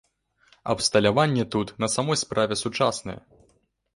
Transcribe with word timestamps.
Абсталяванне 0.63 1.45
тут 1.55 1.75
на 1.85 1.91
самой 1.97 2.17
справе 2.23 2.55
сучаснае. 2.63 3.19